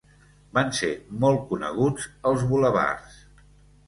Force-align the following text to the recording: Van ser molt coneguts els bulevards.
Van 0.57 0.69
ser 0.77 0.87
molt 1.23 1.43
coneguts 1.51 2.07
els 2.31 2.47
bulevards. 2.53 3.21